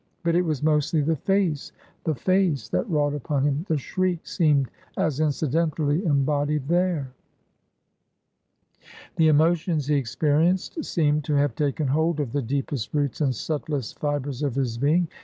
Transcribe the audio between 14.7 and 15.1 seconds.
being.